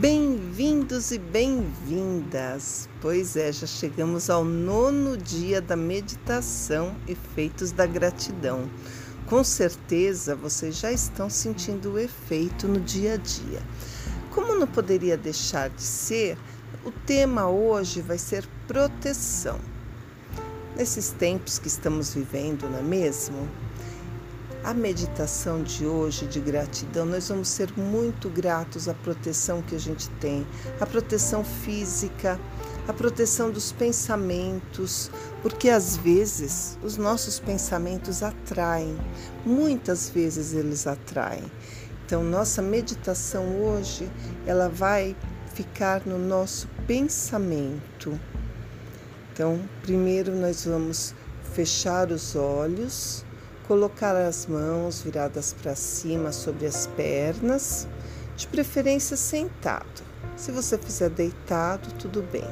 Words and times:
Bem-vindos 0.00 1.10
e 1.10 1.18
bem-vindas! 1.18 2.88
Pois 2.98 3.36
é, 3.36 3.52
já 3.52 3.66
chegamos 3.66 4.30
ao 4.30 4.42
nono 4.42 5.18
dia 5.18 5.60
da 5.60 5.76
meditação 5.76 6.96
Efeitos 7.06 7.72
da 7.72 7.84
Gratidão. 7.84 8.70
Com 9.26 9.44
certeza 9.44 10.34
vocês 10.34 10.78
já 10.78 10.90
estão 10.90 11.28
sentindo 11.28 11.92
o 11.92 11.98
efeito 11.98 12.66
no 12.66 12.80
dia 12.80 13.14
a 13.14 13.16
dia. 13.18 13.62
Como 14.30 14.54
não 14.54 14.66
poderia 14.66 15.18
deixar 15.18 15.68
de 15.68 15.82
ser, 15.82 16.38
o 16.86 16.90
tema 16.90 17.50
hoje 17.50 18.00
vai 18.00 18.16
ser 18.16 18.48
proteção. 18.66 19.60
Nesses 20.74 21.10
tempos 21.10 21.58
que 21.58 21.68
estamos 21.68 22.14
vivendo, 22.14 22.66
não 22.66 22.78
é 22.78 22.82
mesmo? 22.82 23.46
A 24.64 24.72
meditação 24.72 25.60
de 25.60 25.84
hoje 25.84 26.24
de 26.24 26.38
gratidão, 26.38 27.04
nós 27.04 27.28
vamos 27.28 27.48
ser 27.48 27.76
muito 27.76 28.30
gratos 28.30 28.88
à 28.88 28.94
proteção 28.94 29.60
que 29.60 29.74
a 29.74 29.78
gente 29.78 30.08
tem, 30.20 30.46
a 30.80 30.86
proteção 30.86 31.42
física, 31.42 32.38
a 32.86 32.92
proteção 32.92 33.50
dos 33.50 33.72
pensamentos, 33.72 35.10
porque 35.42 35.68
às 35.68 35.96
vezes 35.96 36.78
os 36.80 36.96
nossos 36.96 37.40
pensamentos 37.40 38.22
atraem, 38.22 38.96
muitas 39.44 40.08
vezes 40.08 40.52
eles 40.52 40.86
atraem. 40.86 41.50
Então, 42.06 42.22
nossa 42.22 42.62
meditação 42.62 43.64
hoje, 43.64 44.08
ela 44.46 44.68
vai 44.68 45.16
ficar 45.54 46.06
no 46.06 46.18
nosso 46.18 46.68
pensamento. 46.86 48.16
Então, 49.32 49.60
primeiro 49.82 50.36
nós 50.36 50.64
vamos 50.66 51.16
fechar 51.52 52.12
os 52.12 52.36
olhos 52.36 53.24
Colocar 53.66 54.16
as 54.16 54.46
mãos 54.46 55.02
viradas 55.02 55.54
para 55.62 55.74
cima 55.74 56.32
sobre 56.32 56.66
as 56.66 56.86
pernas, 56.88 57.86
de 58.36 58.46
preferência 58.48 59.16
sentado. 59.16 60.02
Se 60.36 60.50
você 60.50 60.76
fizer 60.76 61.10
deitado, 61.10 61.92
tudo 61.94 62.22
bem. 62.22 62.48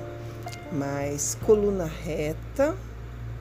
Mas 0.73 1.37
coluna 1.45 1.85
reta, 1.85 2.77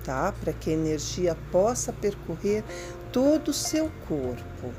tá? 0.04 0.34
Para 0.42 0.52
que 0.52 0.72
a 0.72 0.74
energia 0.74 1.38
possa 1.52 1.94
percorrer 1.94 2.64
todo 3.12 3.50
o 3.50 3.54
seu 3.54 3.92
corpo. 4.08 4.74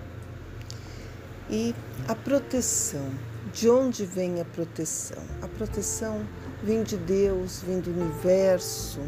E 1.48 1.75
a 2.08 2.14
proteção. 2.14 3.08
De 3.52 3.69
onde 3.70 4.04
vem 4.04 4.41
a 4.41 4.44
proteção? 4.44 5.22
A 5.42 5.48
proteção 5.48 6.25
vem 6.62 6.82
de 6.82 6.97
Deus, 6.97 7.62
vem 7.66 7.80
do 7.80 7.91
universo 7.91 9.00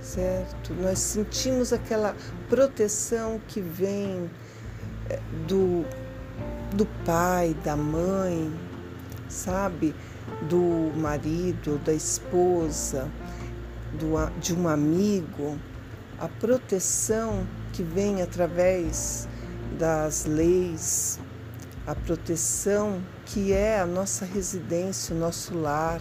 certo? 0.00 0.74
Nós 0.74 0.98
sentimos 0.98 1.72
aquela 1.72 2.16
proteção 2.48 3.40
que 3.48 3.60
vem 3.60 4.30
eh, 5.08 5.18
do, 5.46 5.84
do 6.74 6.86
pai, 7.04 7.54
da 7.64 7.76
mãe, 7.76 8.52
sabe? 9.28 9.94
Do 10.48 10.92
marido, 10.96 11.78
da 11.84 11.92
esposa, 11.92 13.08
do, 13.98 14.14
de 14.40 14.54
um 14.54 14.68
amigo, 14.68 15.58
a 16.18 16.28
proteção 16.28 17.46
que 17.72 17.82
vem 17.82 18.22
através 18.22 19.28
das 19.78 20.24
leis, 20.24 21.18
a 21.86 21.94
proteção 21.94 23.02
que 23.24 23.52
é 23.52 23.80
a 23.80 23.86
nossa 23.86 24.24
residência, 24.24 25.14
o 25.14 25.18
nosso 25.18 25.56
lar 25.56 26.00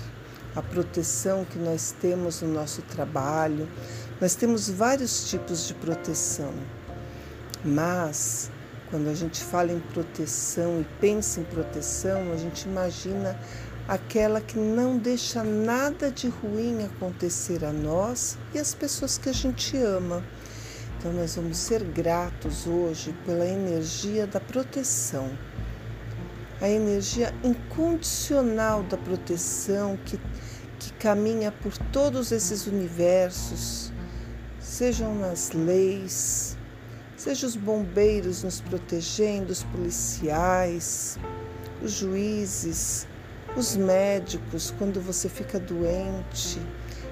a 0.55 0.61
proteção 0.61 1.45
que 1.45 1.58
nós 1.58 1.94
temos 2.00 2.42
no 2.42 2.53
nosso 2.53 2.81
trabalho. 2.83 3.67
Nós 4.19 4.36
temos 4.36 4.69
vários 4.69 5.30
tipos 5.30 5.67
de 5.67 5.73
proteção, 5.75 6.53
mas 7.64 8.52
quando 8.89 9.08
a 9.08 9.14
gente 9.14 9.44
fala 9.44 9.72
em 9.72 9.80
proteção 9.80 10.81
e 10.81 10.86
pensa 11.00 11.39
em 11.39 11.44
proteção, 11.44 12.31
a 12.33 12.38
gente 12.38 12.67
imagina 12.67 13.39
aquela 13.88 14.42
que 14.42 14.58
não 14.58 14.97
deixa 14.97 15.44
nada 15.44 16.11
de 16.11 16.27
ruim 16.27 16.83
acontecer 16.86 17.64
a 17.64 17.71
nós 17.71 18.38
e 18.54 18.59
as 18.59 18.73
pessoas 18.73 19.17
que 19.17 19.30
a 19.30 19.33
gente 19.33 19.77
ama. 19.77 20.23
Então, 20.98 21.14
nós 21.14 21.36
vamos 21.36 21.58
ser 21.58 21.83
gratos 21.83 22.67
hoje 22.67 23.15
pela 23.26 23.45
energia 23.45 24.27
da 24.27 24.39
proteção, 24.39 25.30
a 26.61 26.70
energia 26.70 27.33
incondicional 27.43 28.83
da 28.83 28.97
proteção 28.97 29.97
que 30.05 30.20
que 30.80 30.93
caminha 30.93 31.52
por 31.52 31.77
todos 31.92 32.31
esses 32.31 32.65
universos, 32.65 33.92
sejam 34.59 35.14
nas 35.14 35.52
leis, 35.52 36.58
sejam 37.17 37.49
os 37.49 37.55
bombeiros 37.55 38.43
nos 38.43 38.61
protegendo, 38.61 39.52
os 39.52 39.64
policiais, 39.64 41.20
os 41.83 41.92
juízes, 41.92 43.05
os 43.58 43.76
médicos, 43.76 44.73
quando 44.77 45.02
você 45.02 45.27
fica 45.27 45.59
doente 45.59 46.59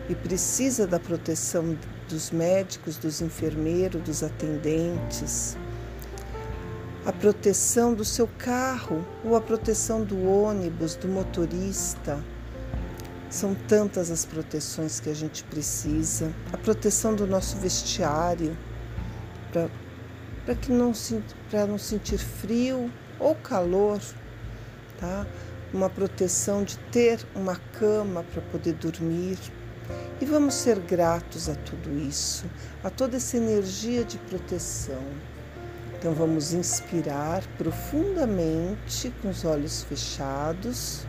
e 0.09 0.15
precisa 0.15 0.87
da 0.87 0.99
proteção 0.99 1.77
dos 2.07 2.31
médicos, 2.31 2.97
dos 2.97 3.21
enfermeiros, 3.21 4.01
dos 4.01 4.23
atendentes, 4.23 5.57
a 7.07 7.13
proteção 7.13 7.93
do 7.93 8.03
seu 8.03 8.27
carro 8.37 9.07
ou 9.23 9.37
a 9.37 9.39
proteção 9.39 10.03
do 10.03 10.27
ônibus, 10.27 10.93
do 10.97 11.07
motorista 11.07 12.21
são 13.29 13.55
tantas 13.55 14.11
as 14.11 14.25
proteções 14.25 14.99
que 14.99 15.09
a 15.09 15.13
gente 15.13 15.41
precisa, 15.45 16.33
a 16.51 16.57
proteção 16.57 17.15
do 17.15 17.25
nosso 17.25 17.55
vestiário, 17.59 18.57
para 19.53 20.55
que 20.55 20.69
não 20.69 20.91
para 21.49 21.65
não 21.65 21.77
sentir 21.77 22.17
frio 22.17 22.91
ou 23.21 23.33
calor, 23.35 24.01
tá? 24.99 25.25
Uma 25.73 25.89
proteção 25.89 26.61
de 26.61 26.77
ter 26.91 27.25
uma 27.33 27.55
cama 27.79 28.25
para 28.33 28.41
poder 28.41 28.73
dormir. 28.73 29.37
E 30.19 30.25
vamos 30.25 30.55
ser 30.55 30.77
gratos 30.79 31.47
a 31.47 31.55
tudo 31.55 31.89
isso, 31.97 32.45
a 32.83 32.89
toda 32.89 33.15
essa 33.15 33.37
energia 33.37 34.03
de 34.03 34.17
proteção. 34.17 35.03
Então 35.97 36.13
vamos 36.13 36.53
inspirar 36.53 37.43
profundamente 37.57 39.11
com 39.21 39.29
os 39.29 39.43
olhos 39.43 39.83
fechados 39.83 41.05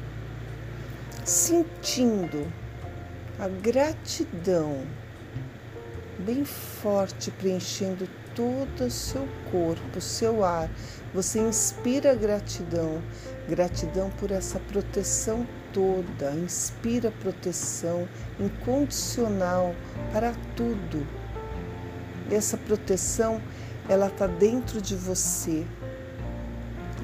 sentindo 1.25 2.51
a 3.39 3.49
gratidão 3.49 4.83
bem 6.19 6.45
forte 6.45 7.31
preenchendo 7.31 8.09
todo 8.35 8.87
o 8.87 8.91
seu 8.91 9.29
corpo, 9.51 9.99
o 9.99 10.01
seu 10.01 10.45
ar. 10.45 10.71
Você 11.13 11.39
inspira 11.39 12.15
gratidão, 12.15 13.03
gratidão 13.49 14.11
por 14.19 14.31
essa 14.31 14.59
proteção 14.59 15.47
toda, 15.73 16.33
inspira 16.33 17.13
proteção 17.21 18.09
incondicional 18.39 19.75
para 20.13 20.35
tudo. 20.57 21.07
Essa 22.31 22.57
proteção, 22.57 23.41
ela 23.89 24.09
está 24.09 24.27
dentro 24.27 24.81
de 24.81 24.95
você. 24.95 25.67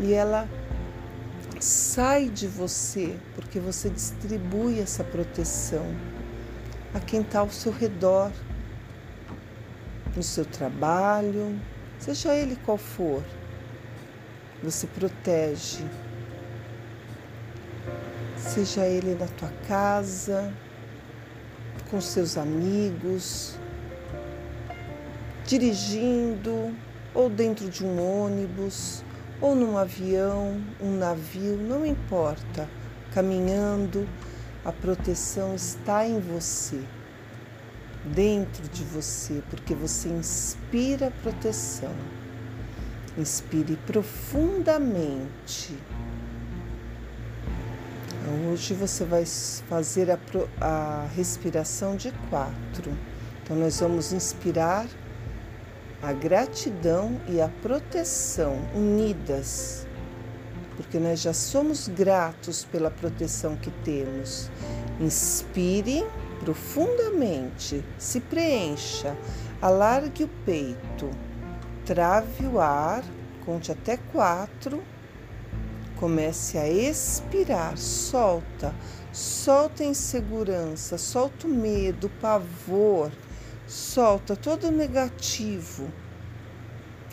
E 0.00 0.12
ela 0.12 0.48
sai 1.60 2.28
de 2.28 2.46
você, 2.46 3.16
porque 3.34 3.58
você 3.58 3.88
distribui 3.88 4.80
essa 4.80 5.02
proteção 5.02 5.86
a 6.92 7.00
quem 7.00 7.22
está 7.22 7.40
ao 7.40 7.50
seu 7.50 7.72
redor, 7.72 8.30
no 10.14 10.22
seu 10.22 10.44
trabalho, 10.44 11.58
seja 11.98 12.34
ele 12.34 12.56
qual 12.64 12.78
for. 12.78 13.22
Você 14.62 14.86
protege, 14.86 15.84
seja 18.36 18.86
ele 18.86 19.14
na 19.14 19.26
tua 19.26 19.52
casa, 19.66 20.52
com 21.90 22.00
seus 22.00 22.36
amigos, 22.36 23.58
dirigindo 25.54 26.74
ou 27.14 27.30
dentro 27.30 27.68
de 27.68 27.84
um 27.84 28.24
ônibus 28.24 29.04
ou 29.40 29.54
num 29.54 29.78
avião, 29.78 30.60
um 30.80 30.96
navio, 30.96 31.56
não 31.56 31.86
importa, 31.86 32.68
caminhando, 33.12 34.08
a 34.64 34.72
proteção 34.72 35.54
está 35.54 36.04
em 36.04 36.18
você, 36.18 36.80
dentro 38.04 38.66
de 38.68 38.82
você, 38.82 39.44
porque 39.48 39.76
você 39.76 40.08
inspira 40.08 41.12
proteção. 41.22 41.94
Inspire 43.16 43.76
profundamente. 43.86 45.78
Hoje 48.50 48.74
você 48.74 49.04
vai 49.04 49.24
fazer 49.24 50.10
a, 50.10 50.18
a 50.60 51.06
respiração 51.14 51.94
de 51.94 52.10
quatro. 52.28 52.92
Então, 53.44 53.56
nós 53.56 53.78
vamos 53.78 54.12
inspirar 54.12 54.86
a 56.04 56.12
gratidão 56.12 57.20
e 57.28 57.40
a 57.40 57.48
proteção 57.48 58.58
unidas, 58.74 59.86
porque 60.76 60.98
nós 60.98 61.20
já 61.20 61.32
somos 61.32 61.88
gratos 61.88 62.64
pela 62.64 62.90
proteção 62.90 63.56
que 63.56 63.70
temos. 63.82 64.50
Inspire 65.00 66.04
profundamente, 66.40 67.82
se 67.96 68.20
preencha, 68.20 69.16
alargue 69.62 70.24
o 70.24 70.28
peito, 70.44 71.10
trave 71.86 72.46
o 72.46 72.60
ar, 72.60 73.02
conte 73.46 73.72
até 73.72 73.96
quatro, 73.96 74.82
Comece 75.96 76.58
a 76.58 76.68
expirar, 76.68 77.78
solta, 77.78 78.74
solta 79.12 79.84
a 79.84 79.86
insegurança, 79.86 80.98
solta 80.98 81.46
o 81.46 81.50
medo, 81.50 82.08
o 82.08 82.10
pavor, 82.20 83.12
solta 83.66 84.36
todo 84.36 84.68
o 84.68 84.70
negativo, 84.70 85.90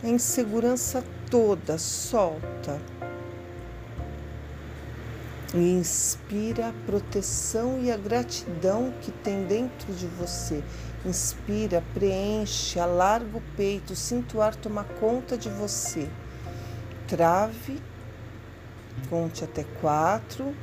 a 0.04 0.08
insegurança 0.08 1.04
toda, 1.30 1.78
solta. 1.78 2.80
E 5.54 5.58
inspira 5.58 6.70
a 6.70 6.74
proteção 6.86 7.82
e 7.84 7.92
a 7.92 7.98
gratidão 7.98 8.94
que 9.02 9.12
tem 9.12 9.46
dentro 9.46 9.94
de 9.94 10.08
você. 10.08 10.64
Inspira, 11.06 11.84
preenche, 11.94 12.80
alarga 12.80 13.38
o 13.38 13.44
peito, 13.58 13.96
sinta 13.96 14.38
o 14.38 14.42
ar 14.42 14.56
tomar 14.56 14.86
conta 15.00 15.38
de 15.38 15.50
você. 15.50 16.08
Trave, 17.08 17.82
conte 19.10 19.44
até 19.44 19.66
quatro, 19.82 20.56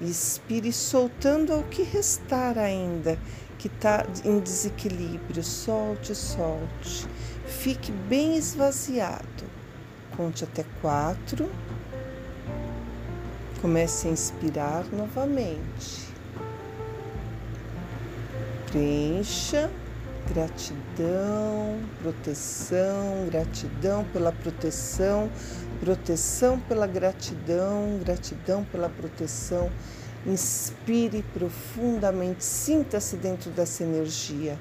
expire 0.00 0.72
soltando 0.72 1.58
o 1.58 1.64
que 1.64 1.82
restar 1.82 2.56
ainda, 2.56 3.18
que 3.60 3.68
está 3.68 4.06
em 4.24 4.40
desequilíbrio. 4.40 5.44
Solte, 5.44 6.14
solte. 6.14 7.06
Fique 7.46 7.92
bem 7.92 8.36
esvaziado. 8.36 9.44
Conte 10.16 10.44
até 10.44 10.64
quatro. 10.80 11.50
Comece 13.60 14.08
a 14.08 14.10
inspirar 14.10 14.86
novamente. 14.90 16.08
Preencha 18.72 19.70
gratidão, 20.32 21.80
proteção, 22.00 23.26
gratidão 23.28 24.04
pela 24.12 24.32
proteção, 24.32 25.28
proteção 25.80 26.58
pela 26.60 26.86
gratidão, 26.86 27.98
gratidão 28.02 28.64
pela 28.64 28.88
proteção. 28.88 29.70
Inspire 30.26 31.24
profundamente, 31.34 32.44
sinta-se 32.44 33.16
dentro 33.16 33.50
dessa 33.50 33.82
energia. 33.82 34.58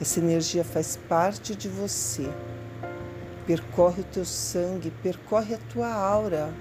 Essa 0.00 0.20
energia 0.20 0.64
faz 0.64 0.96
parte 0.96 1.54
de 1.54 1.68
você. 1.68 2.28
Percorre 3.46 4.02
o 4.02 4.04
teu 4.04 4.24
sangue, 4.24 4.92
percorre 5.02 5.54
a 5.54 5.58
tua 5.72 5.92
aura 5.92 6.52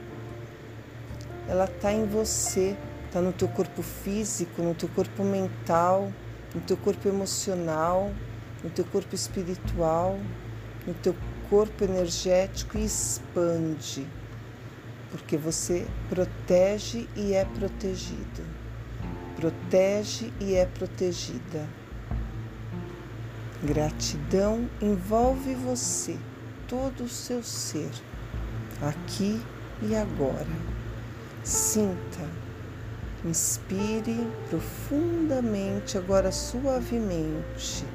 ela 1.52 1.66
está 1.66 1.92
em 1.92 2.06
você, 2.06 2.78
está 3.06 3.20
no 3.20 3.34
teu 3.34 3.48
corpo 3.48 3.82
físico, 3.82 4.62
no 4.62 4.74
teu 4.74 4.88
corpo 4.88 5.22
mental, 5.22 6.12
no 6.56 6.62
teu 6.62 6.78
corpo 6.78 7.08
emocional, 7.10 8.12
no 8.64 8.70
teu 8.70 8.86
corpo 8.86 9.14
espiritual, 9.14 10.18
no 10.88 10.94
teu 10.94 11.16
corpo 11.50 11.84
energético 11.84 12.78
e 12.78 12.86
expande, 12.86 14.08
porque 15.12 15.38
você 15.38 15.86
protege 16.10 17.08
e 17.16 17.34
é 17.34 17.44
protegido. 17.44 18.44
Protege 19.36 20.32
e 20.40 20.56
é 20.56 20.66
protegida. 20.66 21.68
Gratidão 23.64 24.68
envolve 24.82 25.54
você, 25.54 26.18
todo 26.68 27.04
o 27.04 27.10
seu 27.10 27.44
ser, 27.44 27.92
aqui 28.82 29.40
e 29.84 29.96
agora. 29.96 30.48
Sinta, 31.44 32.28
inspire 33.26 34.28
profundamente, 34.50 35.98
agora 35.98 36.32
suavemente. 36.32 37.86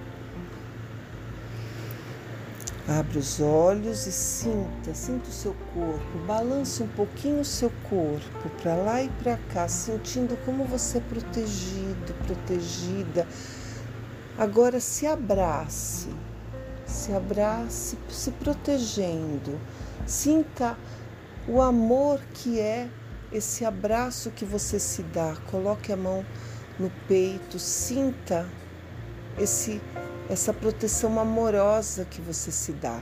Abra 2.88 3.18
os 3.18 3.40
olhos 3.40 4.06
e 4.06 4.12
sinta, 4.12 4.94
sinta 4.94 5.28
o 5.28 5.32
seu 5.32 5.56
corpo, 5.74 6.18
balance 6.24 6.80
um 6.80 6.86
pouquinho 6.86 7.40
o 7.40 7.44
seu 7.44 7.68
corpo 7.90 8.48
para 8.62 8.76
lá 8.76 9.02
e 9.02 9.08
para 9.08 9.36
cá, 9.52 9.66
sentindo 9.66 10.36
como 10.44 10.64
você 10.64 10.98
é 10.98 11.00
protegido, 11.00 12.14
protegida. 12.24 13.26
Agora 14.38 14.78
se 14.78 15.04
abrace, 15.04 16.08
se 16.86 17.12
abrace, 17.12 17.98
se 18.08 18.30
protegendo. 18.30 19.58
Sinta 20.06 20.78
o 21.48 21.60
amor 21.60 22.20
que 22.34 22.60
é 22.60 22.88
esse 23.32 23.64
abraço 23.64 24.30
que 24.30 24.44
você 24.44 24.78
se 24.78 25.02
dá, 25.02 25.34
coloque 25.50 25.92
a 25.92 25.96
mão 25.96 26.24
no 26.78 26.88
peito, 27.08 27.58
sinta 27.58 28.46
esse 29.36 29.80
essa 30.28 30.52
proteção 30.52 31.19
amorosa 31.19 32.05
que 32.05 32.20
você 32.20 32.50
se 32.50 32.73
dá. 32.73 33.00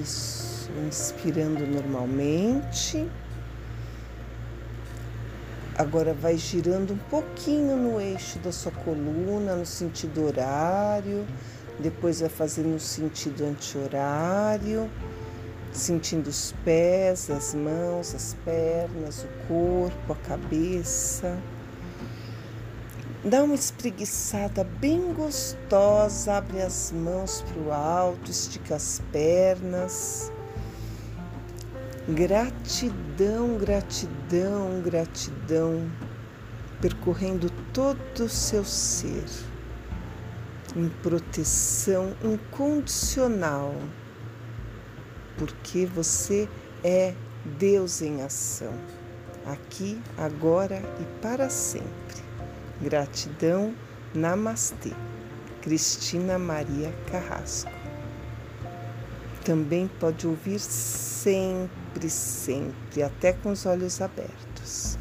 Isso, 0.00 0.70
inspirando 0.86 1.66
normalmente. 1.66 3.08
Agora 5.76 6.12
vai 6.12 6.36
girando 6.36 6.92
um 6.92 6.98
pouquinho 6.98 7.76
no 7.76 8.00
eixo 8.00 8.38
da 8.38 8.52
sua 8.52 8.72
coluna, 8.72 9.56
no 9.56 9.64
sentido 9.64 10.24
horário, 10.24 11.26
depois 11.78 12.20
vai 12.20 12.28
fazendo 12.28 12.68
no 12.68 12.80
sentido 12.80 13.44
anti-horário 13.44 14.90
sentindo 15.72 16.28
os 16.28 16.54
pés, 16.64 17.30
as 17.30 17.54
mãos, 17.54 18.14
as 18.14 18.36
pernas, 18.44 19.24
o 19.24 19.48
corpo, 19.48 20.12
a 20.12 20.16
cabeça. 20.16 21.38
Dá 23.24 23.42
uma 23.44 23.54
espreguiçada 23.54 24.64
bem 24.64 25.12
gostosa, 25.12 26.34
abre 26.34 26.60
as 26.60 26.90
mãos 26.92 27.42
para 27.42 27.62
o 27.62 27.72
alto, 27.72 28.30
estica 28.30 28.74
as 28.74 29.00
pernas. 29.12 30.32
Gratidão, 32.08 33.58
gratidão, 33.58 34.82
gratidão, 34.82 35.90
percorrendo 36.80 37.48
todo 37.72 38.24
o 38.24 38.28
seu 38.28 38.64
ser, 38.64 39.24
em 40.74 40.88
proteção 40.88 42.16
incondicional 42.24 43.72
porque 45.36 45.86
você 45.86 46.48
é 46.84 47.14
Deus 47.58 48.00
em 48.02 48.22
ação, 48.22 48.72
aqui, 49.44 50.00
agora 50.16 50.80
e 51.00 51.20
para 51.20 51.50
sempre. 51.50 52.21
Gratidão, 52.82 53.74
Namastê. 54.14 54.90
Cristina 55.62 56.38
Maria 56.38 56.92
Carrasco. 57.10 57.70
Também 59.44 59.88
pode 60.00 60.26
ouvir 60.26 60.58
sempre, 60.58 62.10
sempre, 62.10 63.02
até 63.02 63.32
com 63.32 63.52
os 63.52 63.64
olhos 63.64 64.00
abertos. 64.00 64.98